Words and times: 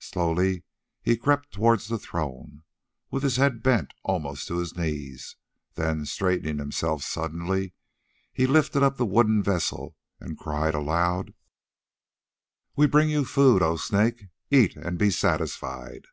Slowly 0.00 0.62
he 1.00 1.16
crept 1.16 1.52
towards 1.52 1.88
the 1.88 1.98
throne, 1.98 2.64
with 3.10 3.22
his 3.22 3.36
head 3.36 3.62
bent 3.62 3.94
almost 4.02 4.46
to 4.48 4.58
his 4.58 4.76
knees; 4.76 5.36
then, 5.72 6.04
straightening 6.04 6.58
himself 6.58 7.02
suddenly, 7.02 7.72
he 8.30 8.46
lifted 8.46 8.82
up 8.82 8.98
the 8.98 9.06
wooden 9.06 9.42
vessel 9.42 9.96
and 10.20 10.36
cried 10.38 10.74
aloud: 10.74 11.32
"We 12.76 12.86
bring 12.86 13.08
you 13.08 13.24
food, 13.24 13.62
O 13.62 13.76
Snake. 13.78 14.24
Eat 14.50 14.76
and 14.76 14.98
be 14.98 15.08
satisfied." 15.10 16.08